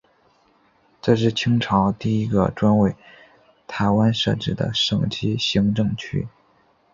[0.99, 2.95] 这是清朝第一个专为
[3.67, 6.27] 台湾设置的省级行政区。